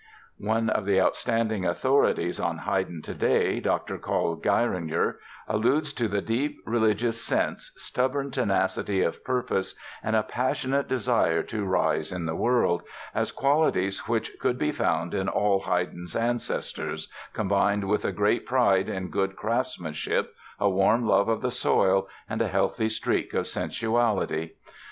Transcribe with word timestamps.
One 0.39 0.71
of 0.71 0.85
the 0.85 0.99
outstanding 0.99 1.63
authorities 1.63 2.39
on 2.39 2.57
Haydn 2.57 3.03
today, 3.03 3.59
Dr. 3.59 3.99
Karl 3.99 4.35
Geiringer, 4.35 5.17
alludes 5.47 5.93
to 5.93 6.07
the 6.07 6.23
"deep 6.23 6.57
religious 6.65 7.21
sense, 7.23 7.71
stubborn 7.75 8.31
tenacity 8.31 9.03
of 9.03 9.23
purpose 9.23 9.75
and 10.01 10.15
a 10.15 10.23
passionate 10.23 10.87
desire 10.87 11.43
to 11.43 11.65
rise 11.65 12.11
in 12.11 12.25
the 12.25 12.33
world" 12.35 12.81
as 13.13 13.31
qualities 13.31 14.07
which 14.07 14.31
could 14.39 14.57
be 14.57 14.71
found 14.71 15.13
in 15.13 15.29
all 15.29 15.59
Haydn's 15.59 16.15
ancestors, 16.15 17.07
"combined 17.33 17.83
with 17.87 18.03
a 18.03 18.11
great 18.11 18.47
pride 18.47 18.89
in 18.89 19.11
good 19.11 19.35
craftsmanship, 19.35 20.33
a 20.59 20.67
warm 20.67 21.05
love 21.05 21.29
of 21.29 21.41
the 21.43 21.51
soil 21.51 22.07
and 22.27 22.41
a 22.41 22.47
healthy 22.47 22.89
streak 22.89 23.35
of 23.35 23.45
sensuality." 23.45 24.53